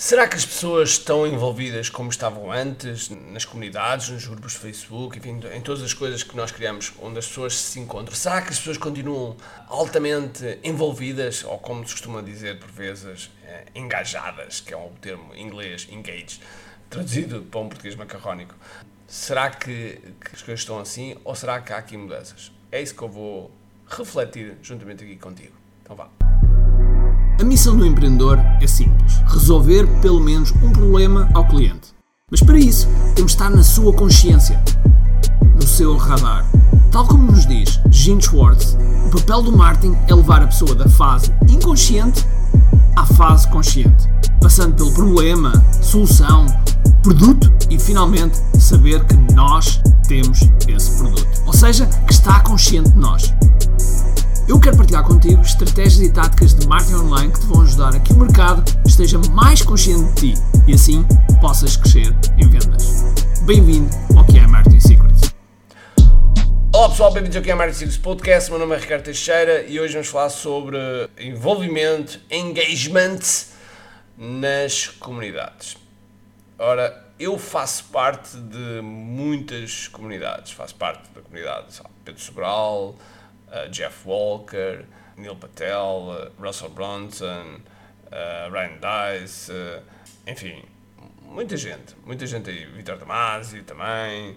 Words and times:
Será 0.00 0.28
que 0.28 0.36
as 0.36 0.46
pessoas 0.46 0.90
estão 0.90 1.26
envolvidas 1.26 1.90
como 1.90 2.08
estavam 2.08 2.52
antes, 2.52 3.10
nas 3.10 3.44
comunidades, 3.44 4.10
nos 4.10 4.28
grupos 4.28 4.52
de 4.52 4.58
Facebook, 4.60 5.18
enfim, 5.18 5.40
em 5.52 5.60
todas 5.60 5.82
as 5.82 5.92
coisas 5.92 6.22
que 6.22 6.36
nós 6.36 6.52
criamos 6.52 6.92
onde 7.02 7.18
as 7.18 7.26
pessoas 7.26 7.56
se 7.56 7.80
encontram? 7.80 8.14
Será 8.14 8.40
que 8.40 8.50
as 8.50 8.58
pessoas 8.58 8.78
continuam 8.78 9.36
altamente 9.66 10.60
envolvidas, 10.62 11.42
ou 11.42 11.58
como 11.58 11.84
se 11.84 11.94
costuma 11.94 12.22
dizer 12.22 12.60
por 12.60 12.70
vezes, 12.70 13.28
eh, 13.42 13.64
engajadas, 13.74 14.60
que 14.60 14.72
é 14.72 14.76
um 14.76 14.92
termo 15.00 15.34
inglês, 15.34 15.88
engage, 15.90 16.40
traduzido 16.88 17.42
para 17.42 17.58
um 17.58 17.68
português 17.68 17.96
macarrónico? 17.96 18.54
Será 19.08 19.50
que, 19.50 20.00
que 20.20 20.32
as 20.32 20.42
coisas 20.42 20.60
estão 20.60 20.78
assim, 20.78 21.16
ou 21.24 21.34
será 21.34 21.60
que 21.60 21.72
há 21.72 21.76
aqui 21.78 21.96
mudanças? 21.96 22.52
É 22.70 22.80
isso 22.80 22.94
que 22.94 23.02
eu 23.02 23.08
vou 23.08 23.50
refletir 23.88 24.58
juntamente 24.62 25.02
aqui 25.02 25.16
contigo. 25.16 25.56
Então 25.82 25.96
vá. 25.96 26.27
A 27.40 27.44
missão 27.44 27.76
do 27.76 27.86
empreendedor 27.86 28.36
é 28.60 28.66
simples: 28.66 29.22
resolver 29.28 29.86
pelo 30.00 30.18
menos 30.18 30.52
um 30.60 30.70
problema 30.70 31.28
ao 31.32 31.46
cliente. 31.46 31.94
Mas 32.28 32.42
para 32.42 32.58
isso, 32.58 32.88
temos 33.14 33.32
de 33.32 33.36
estar 33.36 33.48
na 33.48 33.62
sua 33.62 33.92
consciência, 33.92 34.60
no 35.54 35.62
seu 35.62 35.96
radar. 35.96 36.44
Tal 36.90 37.06
como 37.06 37.30
nos 37.30 37.46
diz 37.46 37.80
Gene 37.90 38.20
Schwartz, 38.20 38.76
o 39.06 39.10
papel 39.10 39.42
do 39.42 39.56
marketing 39.56 39.96
é 40.08 40.14
levar 40.14 40.42
a 40.42 40.48
pessoa 40.48 40.74
da 40.74 40.88
fase 40.88 41.32
inconsciente 41.48 42.26
à 42.96 43.06
fase 43.06 43.46
consciente, 43.48 44.08
passando 44.40 44.74
pelo 44.74 44.90
problema, 44.90 45.64
solução, 45.80 46.44
produto 47.04 47.52
e 47.70 47.78
finalmente 47.78 48.36
saber 48.58 49.04
que 49.04 49.14
nós 49.32 49.80
temos 50.08 50.40
esse 50.66 50.98
produto. 50.98 51.26
Ou 51.46 51.52
seja, 51.52 51.86
que 51.86 52.12
está 52.12 52.40
consciente 52.40 52.90
de 52.90 52.98
nós. 52.98 53.32
Eu 54.48 54.58
quero 54.58 54.78
partilhar 54.78 55.04
contigo 55.04 55.42
estratégias 55.42 56.00
e 56.00 56.10
táticas 56.10 56.54
de 56.54 56.66
marketing 56.66 56.94
online 56.94 57.30
que 57.30 57.40
te 57.40 57.46
vão 57.46 57.60
ajudar 57.60 57.94
a 57.94 58.00
que 58.00 58.14
o 58.14 58.16
mercado 58.16 58.64
esteja 58.86 59.18
mais 59.30 59.60
consciente 59.60 60.14
de 60.14 60.34
ti 60.34 60.42
e 60.66 60.72
assim 60.72 61.04
possas 61.38 61.76
crescer 61.76 62.16
em 62.38 62.48
vendas. 62.48 63.02
Bem-vindo 63.42 63.90
ao 64.16 64.24
que 64.24 64.38
é 64.38 64.46
Marketing 64.46 64.80
Secrets. 64.80 65.34
Olá 66.74 66.88
pessoal, 66.88 67.12
bem-vindos 67.12 67.36
ao 67.36 67.42
que 67.42 67.50
é 67.50 67.54
Marketing 67.54 67.78
Secrets 67.78 67.98
Podcast. 67.98 68.50
Meu 68.50 68.58
nome 68.58 68.74
é 68.74 68.78
Ricardo 68.78 69.04
Teixeira 69.04 69.64
e 69.64 69.78
hoje 69.78 69.92
vamos 69.92 70.08
falar 70.08 70.30
sobre 70.30 70.78
envolvimento, 71.18 72.18
engagement 72.30 73.20
nas 74.16 74.86
comunidades. 74.86 75.76
Ora, 76.58 77.04
eu 77.20 77.36
faço 77.36 77.84
parte 77.92 78.34
de 78.34 78.80
muitas 78.80 79.88
comunidades. 79.88 80.52
Faço 80.52 80.74
parte 80.74 81.02
da 81.14 81.20
comunidade 81.20 81.66
Pedro 82.02 82.22
Sobral, 82.22 82.96
uh, 83.52 83.68
Jeff 83.70 84.06
Walker, 84.06 84.84
Neil 85.16 85.36
Patel, 85.36 86.30
uh, 86.38 86.42
Russell 86.42 86.70
Brunson, 86.70 87.60
uh, 88.06 88.50
Ryan 88.52 88.78
Dice, 88.80 89.82
enfim, 90.26 90.62
muita 91.22 91.56
gente, 91.56 91.94
muita 92.04 92.26
gente 92.26 92.50
aí, 92.50 92.64
Vitor 92.66 92.96
Damasio 92.96 93.62
também, 93.64 94.36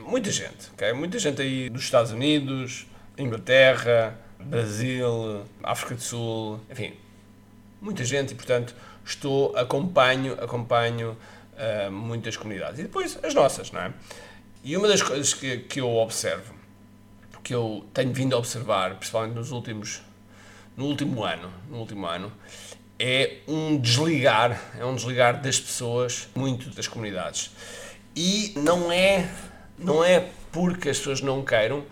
muita 0.00 0.30
gente, 0.30 0.70
ok? 0.72 0.92
Muita 0.92 1.18
gente 1.18 1.40
aí 1.40 1.70
dos 1.70 1.82
Estados 1.82 2.12
Unidos, 2.12 2.86
Inglaterra, 3.16 4.18
Brasil, 4.38 5.44
África 5.62 5.94
do 5.94 6.02
Sul, 6.02 6.60
enfim, 6.70 6.94
muita 7.80 8.04
gente 8.04 8.32
e 8.32 8.34
portanto 8.34 8.74
estou, 9.04 9.56
acompanho, 9.56 10.34
acompanho 10.34 11.16
uh, 11.54 11.90
muitas 11.90 12.36
comunidades. 12.36 12.80
E 12.80 12.82
depois 12.82 13.18
as 13.22 13.34
nossas, 13.34 13.70
não 13.70 13.80
é? 13.80 13.92
E 14.64 14.76
uma 14.76 14.86
das 14.86 15.02
coisas 15.02 15.34
que, 15.34 15.58
que 15.58 15.80
eu 15.80 15.90
observo 15.96 16.54
que 17.42 17.54
eu 17.54 17.84
tenho 17.92 18.12
vindo 18.12 18.34
a 18.34 18.38
observar, 18.38 18.94
principalmente 18.96 19.34
nos 19.34 19.50
últimos, 19.50 20.02
no 20.76 20.86
último 20.86 21.24
ano, 21.24 21.50
no 21.68 21.78
último 21.78 22.06
ano, 22.06 22.32
é 22.98 23.38
um 23.48 23.78
desligar, 23.78 24.60
é 24.78 24.84
um 24.84 24.94
desligar 24.94 25.40
das 25.40 25.58
pessoas, 25.58 26.28
muito 26.34 26.70
das 26.70 26.86
comunidades. 26.86 27.50
E 28.14 28.52
não 28.56 28.92
é, 28.92 29.28
não 29.78 30.04
é 30.04 30.28
porque 30.52 30.90
as 30.90 30.98
pessoas 30.98 31.20
não 31.20 31.44
queiram, 31.44 31.84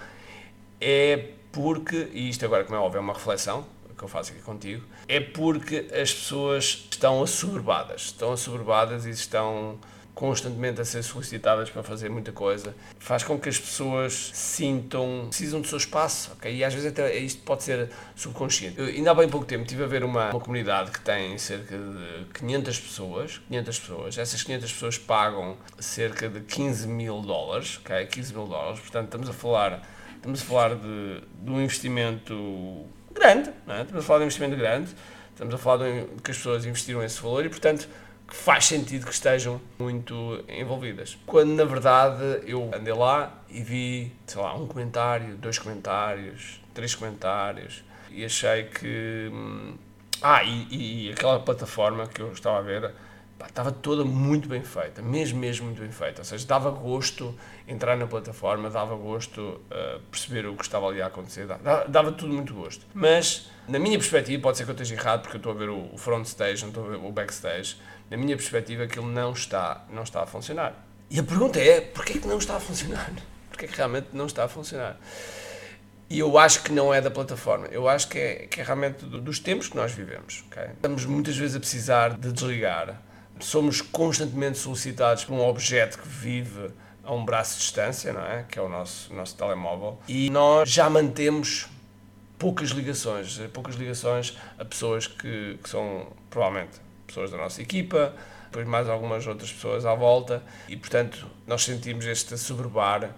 é 0.80 1.30
porque, 1.50 2.08
e 2.12 2.28
isto 2.28 2.44
agora 2.44 2.64
como 2.64 2.76
é 2.76 2.80
óbvio 2.80 2.98
é 2.98 3.00
uma 3.00 3.14
reflexão 3.14 3.66
que 4.00 4.04
eu 4.04 4.08
faço 4.08 4.32
aqui 4.32 4.40
contigo, 4.40 4.82
é 5.06 5.20
porque 5.20 5.88
as 5.92 6.12
pessoas 6.14 6.86
estão 6.90 7.22
assoberbadas, 7.22 8.02
estão 8.02 8.32
assoberbadas 8.32 9.04
e 9.04 9.10
estão 9.10 9.78
constantemente 10.20 10.78
a 10.82 10.84
ser 10.84 11.02
solicitadas 11.02 11.70
para 11.70 11.82
fazer 11.82 12.10
muita 12.10 12.30
coisa, 12.30 12.74
faz 12.98 13.24
com 13.24 13.40
que 13.40 13.48
as 13.48 13.58
pessoas 13.58 14.30
sintam, 14.34 15.28
precisam 15.30 15.62
do 15.62 15.66
seu 15.66 15.78
espaço, 15.78 16.32
ok? 16.32 16.54
E 16.54 16.62
às 16.62 16.74
vezes 16.74 16.90
até 16.90 17.16
isto 17.16 17.40
pode 17.42 17.62
ser 17.62 17.88
subconsciente. 18.14 18.78
Eu, 18.78 18.84
ainda 18.84 19.12
há 19.12 19.14
bem 19.14 19.30
pouco 19.30 19.46
tempo 19.46 19.62
estive 19.62 19.82
a 19.82 19.86
ver 19.86 20.04
uma, 20.04 20.28
uma 20.28 20.38
comunidade 20.40 20.90
que 20.90 21.00
tem 21.00 21.38
cerca 21.38 21.74
de 21.74 22.26
500 22.34 22.80
pessoas, 22.80 23.40
500 23.48 23.78
pessoas, 23.78 24.18
essas 24.18 24.42
500 24.42 24.70
pessoas 24.70 24.98
pagam 24.98 25.56
cerca 25.78 26.28
de 26.28 26.40
15 26.40 26.86
mil 26.86 27.22
dólares, 27.22 27.80
ok? 27.82 28.04
15 28.04 28.34
mil 28.34 28.46
dólares, 28.46 28.78
portanto 28.78 29.06
estamos 29.06 29.30
a 29.30 29.32
falar, 29.32 29.88
estamos 30.16 30.42
a 30.42 30.44
falar 30.44 30.74
de, 30.74 31.22
de 31.42 31.50
um 31.50 31.62
investimento 31.62 32.84
grande, 33.10 33.50
não 33.66 33.74
é? 33.74 33.80
estamos 33.80 34.04
a 34.04 34.06
falar 34.06 34.18
de 34.18 34.24
um 34.24 34.26
investimento 34.26 34.56
grande, 34.58 34.90
estamos 35.30 35.54
a 35.54 35.56
falar 35.56 35.78
de 35.78 36.06
que 36.22 36.30
as 36.30 36.36
pessoas 36.36 36.66
investiram 36.66 37.02
esse 37.02 37.22
valor 37.22 37.46
e 37.46 37.48
portanto 37.48 37.88
que 38.30 38.36
faz 38.36 38.66
sentido 38.66 39.04
que 39.04 39.12
estejam 39.12 39.60
muito 39.76 40.42
envolvidas. 40.48 41.18
Quando 41.26 41.50
na 41.50 41.64
verdade 41.64 42.42
eu 42.46 42.70
andei 42.72 42.94
lá 42.94 43.42
e 43.48 43.60
vi, 43.60 44.12
sei 44.24 44.40
lá, 44.40 44.54
um 44.54 44.68
comentário, 44.68 45.36
dois 45.36 45.58
comentários, 45.58 46.60
três 46.72 46.94
comentários 46.94 47.82
e 48.10 48.24
achei 48.24 48.64
que. 48.64 49.28
Hum, 49.32 49.74
ah, 50.22 50.44
e, 50.44 51.08
e 51.08 51.12
aquela 51.12 51.40
plataforma 51.40 52.06
que 52.06 52.22
eu 52.22 52.32
estava 52.32 52.58
a 52.58 52.62
ver 52.62 52.92
pá, 53.40 53.46
estava 53.46 53.72
toda 53.72 54.04
muito 54.04 54.46
bem 54.46 54.62
feita, 54.62 55.00
mesmo, 55.00 55.38
mesmo 55.38 55.64
muito 55.64 55.80
bem 55.80 55.90
feita. 55.90 56.20
Ou 56.20 56.24
seja, 56.24 56.46
dava 56.46 56.70
gosto 56.70 57.34
entrar 57.66 57.96
na 57.96 58.06
plataforma, 58.06 58.68
dava 58.68 58.94
gosto 58.94 59.40
uh, 59.40 59.98
perceber 60.10 60.46
o 60.46 60.54
que 60.54 60.62
estava 60.62 60.86
ali 60.86 61.00
a 61.00 61.06
acontecer, 61.06 61.46
dava, 61.46 61.88
dava, 61.88 62.12
tudo 62.12 62.34
muito 62.34 62.52
gosto. 62.52 62.84
Mas, 62.92 63.48
na 63.66 63.78
minha 63.78 63.98
perspectiva, 63.98 64.42
pode 64.42 64.58
ser 64.58 64.64
que 64.64 64.70
eu 64.70 64.74
esteja 64.74 64.94
errado 64.94 65.22
porque 65.22 65.36
eu 65.36 65.38
estou 65.38 65.52
a 65.52 65.54
ver 65.54 65.70
o, 65.70 65.94
o 65.94 65.96
front 65.96 66.26
stage, 66.26 66.60
não 66.60 66.68
estou 66.68 66.84
a 66.84 66.88
ver 66.90 66.96
o 66.96 67.10
backstage, 67.10 67.76
na 68.10 68.18
minha 68.18 68.36
perspectiva, 68.36 68.84
aquilo 68.84 69.06
não 69.06 69.32
está, 69.32 69.86
não 69.90 70.02
está 70.02 70.22
a 70.22 70.26
funcionar. 70.26 70.74
E 71.08 71.18
a 71.18 71.22
pergunta 71.22 71.58
é, 71.58 71.80
porquê 71.80 72.18
que 72.18 72.28
não 72.28 72.36
está 72.36 72.56
a 72.56 72.60
funcionar? 72.60 73.10
Porquê 73.48 73.66
que 73.66 73.76
realmente 73.76 74.08
não 74.12 74.26
está 74.26 74.44
a 74.44 74.48
funcionar? 74.48 74.98
E 76.10 76.18
eu 76.18 76.36
acho 76.36 76.62
que 76.62 76.72
não 76.72 76.92
é 76.92 77.00
da 77.00 77.10
plataforma, 77.10 77.68
eu 77.68 77.88
acho 77.88 78.08
que 78.08 78.18
é, 78.18 78.34
que 78.50 78.60
é 78.60 78.64
realmente 78.64 79.04
dos 79.04 79.38
tempos 79.38 79.68
que 79.68 79.76
nós 79.76 79.92
vivemos. 79.92 80.44
Okay? 80.48 80.72
Estamos 80.74 81.06
muitas 81.06 81.36
vezes 81.36 81.56
a 81.56 81.60
precisar 81.60 82.18
de 82.18 82.32
desligar, 82.32 83.00
somos 83.44 83.80
constantemente 83.80 84.58
solicitados 84.58 85.24
por 85.24 85.34
um 85.34 85.46
objeto 85.46 85.98
que 85.98 86.08
vive 86.08 86.70
a 87.02 87.12
um 87.12 87.24
braço 87.24 87.54
de 87.54 87.60
distância, 87.60 88.12
não 88.12 88.24
é? 88.24 88.44
Que 88.48 88.58
é 88.58 88.62
o 88.62 88.68
nosso, 88.68 89.12
nosso 89.14 89.36
telemóvel, 89.36 89.98
e 90.06 90.30
nós 90.30 90.70
já 90.70 90.88
mantemos 90.88 91.68
poucas 92.38 92.70
ligações, 92.70 93.38
poucas 93.52 93.74
ligações 93.74 94.36
a 94.58 94.64
pessoas 94.64 95.06
que, 95.06 95.58
que 95.62 95.68
são 95.68 96.06
provavelmente 96.30 96.80
pessoas 97.06 97.30
da 97.30 97.36
nossa 97.36 97.60
equipa, 97.60 98.14
depois 98.44 98.66
mais 98.66 98.88
algumas 98.88 99.26
outras 99.26 99.52
pessoas 99.52 99.84
à 99.84 99.94
volta 99.94 100.42
e, 100.68 100.76
portanto, 100.76 101.26
nós 101.46 101.64
sentimos 101.64 102.06
este 102.06 102.36
soberbar, 102.38 103.10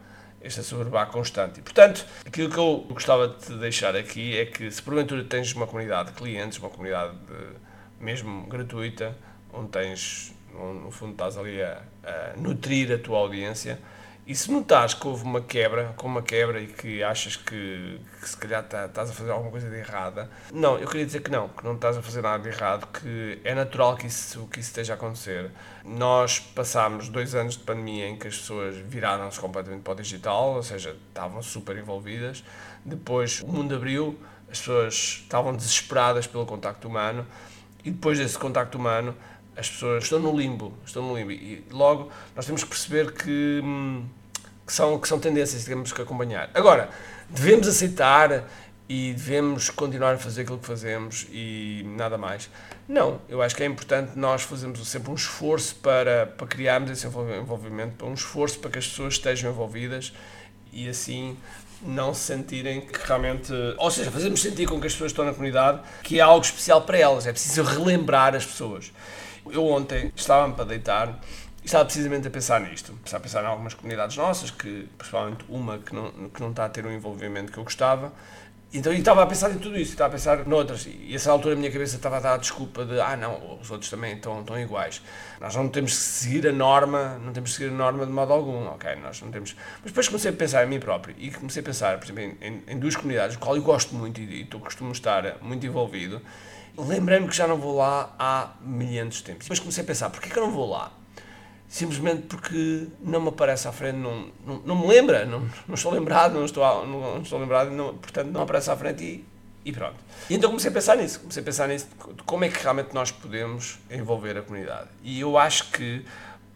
este 0.42 0.62
soberbar 0.62 1.06
constante. 1.10 1.60
E, 1.60 1.62
portanto, 1.62 2.04
aquilo 2.26 2.50
que 2.50 2.58
eu 2.58 2.86
gostava 2.90 3.28
de 3.28 3.36
te 3.36 3.52
deixar 3.54 3.94
aqui 3.94 4.36
é 4.36 4.44
que 4.44 4.70
se 4.70 4.82
porventura 4.82 5.22
tens 5.24 5.54
uma 5.54 5.66
comunidade 5.66 6.10
de 6.10 6.14
clientes, 6.16 6.58
uma 6.58 6.68
comunidade 6.68 7.16
de, 7.16 8.04
mesmo 8.04 8.46
gratuita, 8.46 9.16
onde 9.52 9.68
tens, 9.68 10.34
no 10.52 10.90
fundo, 10.90 11.12
estás 11.12 11.36
ali 11.36 11.62
a, 11.62 11.82
a 12.04 12.36
nutrir 12.36 12.92
a 12.92 12.98
tua 12.98 13.18
audiência, 13.18 13.78
e 14.24 14.36
se 14.36 14.52
notares 14.52 14.94
que 14.94 15.04
houve 15.04 15.24
uma 15.24 15.40
quebra, 15.40 15.94
com 15.96 16.06
uma 16.06 16.22
quebra 16.22 16.60
e 16.60 16.68
que 16.68 17.02
achas 17.02 17.34
que, 17.34 18.00
que 18.20 18.28
se 18.28 18.36
calhar 18.36 18.62
tá, 18.62 18.86
estás 18.86 19.10
a 19.10 19.12
fazer 19.12 19.32
alguma 19.32 19.50
coisa 19.50 19.68
de 19.68 19.76
errada, 19.76 20.30
não, 20.52 20.78
eu 20.78 20.86
queria 20.86 21.04
dizer 21.04 21.22
que 21.22 21.30
não, 21.30 21.48
que 21.48 21.64
não 21.64 21.74
estás 21.74 21.96
a 21.96 22.02
fazer 22.02 22.22
nada 22.22 22.40
de 22.40 22.48
errado, 22.48 22.86
que 22.86 23.40
é 23.42 23.52
natural 23.52 23.96
que 23.96 24.06
isso, 24.06 24.46
que 24.46 24.60
isso 24.60 24.68
esteja 24.68 24.92
a 24.92 24.96
acontecer. 24.96 25.50
Nós 25.84 26.38
passámos 26.38 27.08
dois 27.08 27.34
anos 27.34 27.56
de 27.56 27.64
pandemia 27.64 28.08
em 28.08 28.16
que 28.16 28.28
as 28.28 28.38
pessoas 28.38 28.76
viraram-se 28.76 29.40
completamente 29.40 29.82
para 29.82 29.94
o 29.94 29.96
digital, 29.96 30.54
ou 30.54 30.62
seja, 30.62 30.96
estavam 31.08 31.42
super 31.42 31.76
envolvidas. 31.76 32.44
Depois 32.84 33.40
o 33.40 33.48
mundo 33.48 33.74
abriu, 33.74 34.16
as 34.48 34.60
pessoas 34.60 34.94
estavam 35.24 35.52
desesperadas 35.56 36.28
pelo 36.28 36.46
contacto 36.46 36.86
humano 36.86 37.26
e 37.84 37.90
depois 37.90 38.18
desse 38.18 38.38
contacto 38.38 38.78
humano 38.78 39.16
as 39.56 39.70
pessoas 39.70 40.04
estão 40.04 40.18
no 40.18 40.36
limbo, 40.36 40.72
estão 40.84 41.02
no 41.02 41.16
limbo. 41.16 41.32
E 41.32 41.64
logo 41.70 42.10
nós 42.34 42.46
temos 42.46 42.62
que 42.62 42.70
perceber 42.70 43.12
que, 43.12 43.60
hum, 43.62 44.04
que, 44.66 44.72
são, 44.72 44.98
que 44.98 45.08
são 45.08 45.18
tendências 45.18 45.62
que 45.62 45.68
temos 45.68 45.92
que 45.92 46.00
acompanhar. 46.00 46.50
Agora, 46.54 46.90
devemos 47.28 47.68
aceitar 47.68 48.44
e 48.88 49.12
devemos 49.14 49.70
continuar 49.70 50.14
a 50.14 50.18
fazer 50.18 50.42
aquilo 50.42 50.58
que 50.58 50.66
fazemos 50.66 51.26
e 51.30 51.82
nada 51.96 52.18
mais. 52.18 52.50
Não, 52.88 53.20
eu 53.28 53.40
acho 53.40 53.54
que 53.54 53.62
é 53.62 53.66
importante 53.66 54.18
nós 54.18 54.42
fazermos 54.42 54.86
sempre 54.86 55.10
um 55.10 55.14
esforço 55.14 55.76
para, 55.76 56.26
para 56.26 56.46
criarmos 56.46 56.90
esse 56.90 57.06
envolvimento, 57.06 58.04
um 58.04 58.14
esforço 58.14 58.58
para 58.58 58.70
que 58.70 58.78
as 58.78 58.86
pessoas 58.86 59.14
estejam 59.14 59.50
envolvidas 59.50 60.12
e 60.72 60.88
assim 60.88 61.36
não 61.80 62.12
se 62.14 62.20
sentirem 62.20 62.80
que 62.80 63.06
realmente. 63.06 63.52
Ou 63.78 63.90
seja, 63.90 64.10
fazemos 64.10 64.40
sentir 64.42 64.66
com 64.68 64.80
que 64.80 64.86
as 64.86 64.92
pessoas 64.92 65.10
estão 65.10 65.24
na 65.24 65.32
comunidade 65.32 65.80
que 66.02 66.18
é 66.18 66.22
algo 66.22 66.44
especial 66.44 66.82
para 66.82 66.98
elas, 66.98 67.26
é 67.26 67.32
preciso 67.32 67.62
relembrar 67.62 68.34
as 68.34 68.44
pessoas. 68.44 68.92
Eu 69.50 69.66
ontem 69.66 70.12
estava-me 70.14 70.54
para 70.54 70.64
deitar 70.64 71.20
e 71.62 71.66
estava 71.66 71.84
precisamente 71.84 72.26
a 72.26 72.30
pensar 72.30 72.60
nisto. 72.60 72.98
Estava 73.04 73.18
a 73.18 73.20
pensar 73.22 73.42
em 73.44 73.46
algumas 73.46 73.74
comunidades 73.74 74.16
nossas, 74.16 74.50
que, 74.50 74.88
principalmente 74.96 75.44
uma 75.48 75.78
que 75.78 75.94
não, 75.94 76.10
que 76.28 76.40
não 76.40 76.50
está 76.50 76.64
a 76.64 76.68
ter 76.68 76.84
o 76.84 76.92
envolvimento 76.92 77.52
que 77.52 77.58
eu 77.58 77.64
gostava, 77.64 78.12
então, 78.74 78.90
eu 78.90 79.00
estava 79.00 79.22
a 79.22 79.26
pensar 79.26 79.50
em 79.50 79.58
tudo 79.58 79.76
isso, 79.76 79.92
estava 79.92 80.08
a 80.08 80.12
pensar 80.12 80.46
noutras, 80.46 80.86
e 80.86 81.12
a 81.12 81.16
essa 81.16 81.30
altura 81.30 81.54
a 81.54 81.58
minha 81.58 81.70
cabeça 81.70 81.96
estava 81.96 82.16
a 82.16 82.20
dar 82.20 82.32
a 82.32 82.36
desculpa 82.38 82.86
de, 82.86 82.98
ah 82.98 83.14
não, 83.18 83.58
os 83.60 83.70
outros 83.70 83.90
também 83.90 84.14
estão, 84.14 84.40
estão 84.40 84.58
iguais. 84.58 85.02
Nós 85.38 85.54
não 85.54 85.68
temos 85.68 85.92
que 85.92 85.98
seguir 85.98 86.48
a 86.48 86.52
norma, 86.52 87.18
não 87.22 87.34
temos 87.34 87.50
que 87.50 87.56
seguir 87.58 87.70
a 87.70 87.76
norma 87.76 88.06
de 88.06 88.12
modo 88.12 88.32
algum, 88.32 88.66
ok? 88.68 88.96
Nós 88.96 89.20
não 89.20 89.30
temos... 89.30 89.54
Mas 89.82 89.90
depois 89.90 90.08
comecei 90.08 90.30
a 90.30 90.34
pensar 90.34 90.64
em 90.64 90.68
mim 90.68 90.80
próprio, 90.80 91.14
e 91.18 91.30
comecei 91.30 91.60
a 91.60 91.64
pensar, 91.66 91.98
por 91.98 92.06
exemplo, 92.06 92.38
em, 92.40 92.62
em 92.66 92.78
duas 92.78 92.96
comunidades, 92.96 93.36
com 93.36 93.44
qual 93.44 93.56
eu 93.56 93.62
gosto 93.62 93.94
muito 93.94 94.22
e, 94.22 94.40
e 94.40 94.44
costumo 94.46 94.92
estar 94.92 95.36
muito 95.42 95.66
envolvido, 95.66 96.22
lembrei-me 96.76 97.28
que 97.28 97.36
já 97.36 97.46
não 97.46 97.58
vou 97.58 97.76
lá 97.76 98.14
há 98.18 98.50
milhares 98.60 99.14
de 99.14 99.24
tempos. 99.24 99.44
Depois 99.44 99.60
comecei 99.60 99.84
a 99.84 99.86
pensar, 99.86 100.10
porquê 100.10 100.30
que 100.30 100.38
eu 100.38 100.44
não 100.44 100.52
vou 100.52 100.68
lá? 100.68 100.92
simplesmente 101.72 102.24
porque 102.24 102.86
não 103.00 103.18
me 103.18 103.28
aparece 103.28 103.66
à 103.66 103.72
frente, 103.72 103.96
não, 103.96 104.30
não, 104.46 104.58
não 104.58 104.78
me 104.78 104.86
lembra, 104.88 105.24
não, 105.24 105.48
não 105.66 105.74
estou 105.74 105.90
lembrado, 105.90 106.34
não 106.34 106.44
estou, 106.44 106.62
não, 106.86 107.00
não 107.14 107.22
estou 107.22 107.40
lembrado, 107.40 107.70
não, 107.70 107.96
portanto 107.96 108.28
não 108.28 108.42
aparece 108.42 108.70
à 108.70 108.76
frente 108.76 109.02
e, 109.02 109.24
e 109.64 109.72
pronto. 109.72 109.96
E 110.28 110.34
então 110.34 110.50
comecei 110.50 110.70
a 110.70 110.74
pensar 110.74 110.98
nisso, 110.98 111.20
comecei 111.20 111.42
a 111.42 111.46
pensar 111.46 111.68
nisso, 111.68 111.86
de 112.14 112.22
como 112.24 112.44
é 112.44 112.50
que 112.50 112.62
realmente 112.62 112.92
nós 112.92 113.10
podemos 113.10 113.78
envolver 113.90 114.36
a 114.36 114.42
comunidade. 114.42 114.90
E 115.02 115.18
eu 115.18 115.38
acho 115.38 115.70
que 115.70 116.04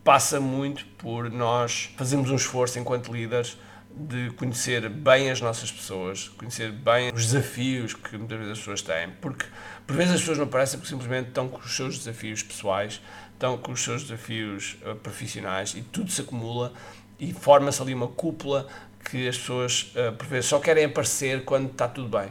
passa 0.04 0.38
muito 0.38 0.84
por 0.98 1.30
nós 1.30 1.94
fazermos 1.96 2.30
um 2.30 2.36
esforço 2.36 2.78
enquanto 2.78 3.10
líderes 3.10 3.56
de 3.96 4.30
conhecer 4.32 4.88
bem 4.90 5.30
as 5.30 5.40
nossas 5.40 5.72
pessoas, 5.72 6.28
conhecer 6.28 6.70
bem 6.70 7.10
os 7.14 7.26
desafios 7.26 7.94
que 7.94 8.18
muitas 8.18 8.38
vezes 8.38 8.52
as 8.52 8.58
pessoas 8.58 8.82
têm, 8.82 9.10
porque 9.22 9.46
por 9.86 9.96
vezes 9.96 10.14
as 10.14 10.20
pessoas 10.20 10.36
não 10.38 10.44
aparecem 10.44 10.78
porque 10.78 10.90
simplesmente 10.90 11.28
estão 11.28 11.48
com 11.48 11.58
os 11.58 11.74
seus 11.74 11.98
desafios 11.98 12.42
pessoais, 12.42 13.00
estão 13.32 13.56
com 13.56 13.72
os 13.72 13.82
seus 13.82 14.02
desafios 14.02 14.76
uh, 14.84 14.94
profissionais 14.96 15.74
e 15.74 15.80
tudo 15.80 16.10
se 16.10 16.20
acumula 16.20 16.74
e 17.18 17.32
forma-se 17.32 17.80
ali 17.80 17.94
uma 17.94 18.08
cúpula 18.08 18.66
que 19.10 19.26
as 19.26 19.38
pessoas 19.38 19.94
uh, 19.94 20.12
por 20.12 20.26
vezes 20.26 20.46
só 20.46 20.58
querem 20.58 20.84
aparecer 20.84 21.44
quando 21.44 21.70
está 21.70 21.88
tudo 21.88 22.18
bem. 22.18 22.30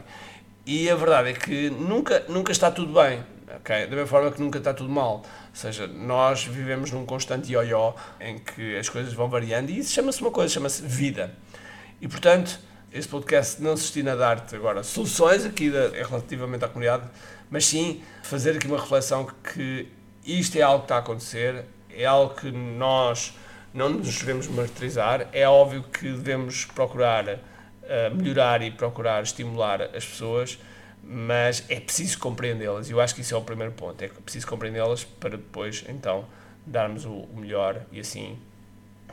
E 0.64 0.88
a 0.88 0.94
verdade 0.94 1.30
é 1.30 1.32
que 1.32 1.70
nunca, 1.70 2.24
nunca 2.28 2.52
está 2.52 2.70
tudo 2.70 2.92
bem, 2.92 3.24
okay? 3.60 3.86
da 3.86 3.90
mesma 3.90 4.06
forma 4.06 4.30
que 4.30 4.40
nunca 4.40 4.58
está 4.58 4.72
tudo 4.74 4.90
mal. 4.90 5.16
Ou 5.16 5.24
seja, 5.52 5.86
nós 5.86 6.44
vivemos 6.44 6.90
num 6.90 7.06
constante 7.06 7.52
ioió 7.52 7.94
em 8.20 8.38
que 8.38 8.76
as 8.76 8.88
coisas 8.88 9.12
vão 9.12 9.28
variando 9.28 9.70
e 9.70 9.78
isso 9.78 9.92
chama-se 9.92 10.20
uma 10.20 10.30
coisa, 10.30 10.52
chama-se 10.52 10.82
vida. 10.82 11.34
E 12.00 12.08
portanto, 12.08 12.58
este 12.92 13.10
podcast 13.10 13.62
não 13.62 13.76
se 13.76 13.84
destina 13.84 14.12
a 14.12 14.16
dar-te 14.16 14.54
agora 14.54 14.82
soluções 14.82 15.44
aqui 15.44 15.70
de, 15.70 15.88
relativamente 16.02 16.64
à 16.64 16.68
comunidade, 16.68 17.04
mas 17.50 17.66
sim 17.66 18.02
fazer 18.22 18.56
aqui 18.56 18.66
uma 18.66 18.78
reflexão 18.78 19.26
que 19.54 19.88
isto 20.24 20.56
é 20.56 20.62
algo 20.62 20.80
que 20.80 20.84
está 20.84 20.96
a 20.96 20.98
acontecer, 20.98 21.64
é 21.90 22.04
algo 22.04 22.34
que 22.34 22.50
nós 22.50 23.34
não 23.72 23.90
nos 23.90 24.18
devemos 24.18 24.48
martirizar, 24.48 25.28
é 25.32 25.46
óbvio 25.48 25.82
que 25.82 26.10
devemos 26.10 26.64
procurar 26.64 27.38
uh, 27.86 28.14
melhorar 28.14 28.62
e 28.62 28.70
procurar 28.70 29.22
estimular 29.22 29.82
as 29.82 30.04
pessoas, 30.04 30.58
mas 31.08 31.64
é 31.68 31.78
preciso 31.78 32.18
compreendê-las, 32.18 32.90
eu 32.90 33.00
acho 33.00 33.14
que 33.14 33.20
isso 33.20 33.34
é 33.34 33.38
o 33.38 33.42
primeiro 33.42 33.72
ponto, 33.72 34.02
é 34.02 34.08
preciso 34.08 34.46
compreendê-las 34.46 35.04
para 35.04 35.30
depois, 35.30 35.84
então, 35.88 36.26
darmos 36.66 37.04
o, 37.04 37.12
o 37.12 37.36
melhor 37.36 37.80
e 37.92 38.00
assim 38.00 38.38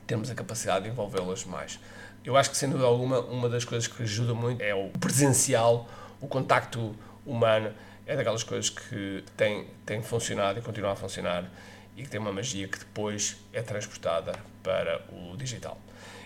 termos 0.08 0.30
a 0.30 0.36
capacidade 0.36 0.86
de 0.86 0.92
envolvê-las 0.92 1.46
mais. 1.46 1.80
Eu 2.26 2.38
acho 2.38 2.50
que, 2.50 2.58
sem 2.58 2.70
dúvida 2.70 2.88
alguma, 2.88 3.20
uma 3.20 3.50
das 3.50 3.66
coisas 3.66 3.88
que 3.88 4.04
ajuda 4.04 4.34
muito 4.34 4.62
é 4.62 4.74
o 4.74 4.90
presencial, 5.00 5.90
o 6.22 6.28
contacto 6.28 6.96
humano. 7.26 7.72
É 8.06 8.16
daquelas 8.16 8.44
coisas 8.44 8.70
que 8.70 9.24
tem, 9.38 9.68
tem 9.86 10.02
funcionado 10.02 10.60
e 10.60 10.62
continua 10.62 10.92
a 10.92 10.96
funcionar 10.96 11.50
e 11.96 12.04
que 12.04 12.10
tem 12.10 12.20
uma 12.20 12.34
magia 12.34 12.68
que 12.68 12.80
depois 12.80 13.38
é 13.54 13.62
transportada 13.62 14.34
para 14.62 15.02
o 15.10 15.38
digital. 15.38 15.78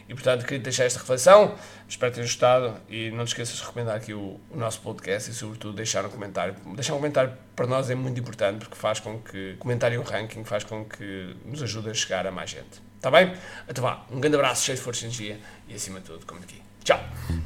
E 0.09 0.13
portanto, 0.13 0.44
queria 0.44 0.59
deixar 0.59 0.86
esta 0.86 1.00
reflexão. 1.00 1.56
Espero 1.88 2.13
ter 2.13 2.21
gostado 2.21 2.77
e 2.89 3.12
não 3.12 3.25
te 3.25 3.30
esqueças 3.30 3.57
de 3.57 3.62
recomendar 3.62 3.95
aqui 3.95 4.13
o, 4.13 4.39
o, 4.50 4.57
nosso 4.57 4.80
podcast 4.81 5.30
e, 5.30 5.33
sobretudo, 5.33 5.75
deixar 5.75 6.06
um 6.06 6.09
comentário. 6.09 6.56
Deixar 6.75 6.94
um 6.94 6.98
comentário 6.98 7.33
para 7.56 7.68
nós 7.68 7.89
é 7.89 7.95
muito 7.95 8.19
importante 8.19 8.59
porque 8.59 8.75
faz 8.75 9.00
com 9.00 9.19
que 9.19 9.56
comentário 9.59 10.00
um 10.00 10.04
ranking 10.04 10.44
faz 10.44 10.63
com 10.63 10.86
que 10.86 11.36
nos 11.45 11.62
ajude 11.62 11.89
a 11.89 11.94
chegar 11.94 12.25
a 12.25 12.31
mais 12.31 12.50
gente. 12.50 12.81
Está 12.95 13.12
bem? 13.12 13.33
Então 13.68 13.83
vá, 13.83 14.06
um 14.12 14.19
grande 14.19 14.36
abraço, 14.36 14.65
cheio 14.65 14.77
de 14.77 14.83
força 14.83 15.04
e 15.04 15.07
energia 15.07 15.39
e 15.68 15.75
acima 15.75 16.00
de 16.00 16.06
tudo, 16.06 16.25
como 16.25 16.39
aqui. 16.39 16.62
Tchau! 16.83 17.00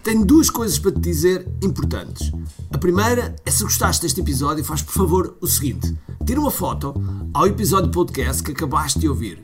Tenho 0.03 0.23
duas 0.23 0.51
coisas 0.51 0.77
para 0.77 0.91
te 0.91 0.99
dizer 0.99 1.47
importantes. 1.63 2.31
A 2.71 2.77
primeira 2.77 3.35
é 3.43 3.49
se 3.49 3.63
gostaste 3.63 4.03
deste 4.03 4.21
episódio, 4.21 4.63
faz 4.63 4.83
por 4.83 4.93
favor 4.93 5.35
o 5.41 5.47
seguinte: 5.47 5.97
tira 6.25 6.39
uma 6.39 6.51
foto 6.51 6.93
ao 7.33 7.47
episódio 7.47 7.89
podcast 7.89 8.43
que 8.43 8.51
acabaste 8.51 8.99
de 8.99 9.09
ouvir, 9.09 9.43